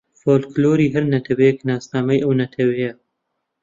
فۆلکلۆری 0.21 0.87
هەر 0.93 1.03
نەتەوەیێک 1.13 1.57
ناسنامەی 1.69 2.23
ئەو 2.23 2.31
نەتەوەیە 2.41 2.91